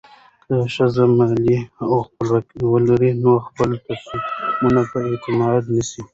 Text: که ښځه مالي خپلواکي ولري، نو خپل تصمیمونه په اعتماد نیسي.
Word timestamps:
که 0.45 0.55
ښځه 0.75 1.03
مالي 1.17 1.57
خپلواکي 2.05 2.57
ولري، 2.73 3.11
نو 3.23 3.31
خپل 3.47 3.69
تصمیمونه 3.85 4.81
په 4.91 4.97
اعتماد 5.09 5.61
نیسي. 5.73 6.01